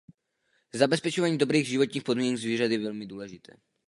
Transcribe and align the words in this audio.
Zabezpečování 0.73 1.37
dobrých 1.37 1.67
životních 1.67 2.03
podmínek 2.03 2.37
zvířat 2.39 2.71
je 2.71 2.79
velmi 2.79 3.05
důležité. 3.05 3.53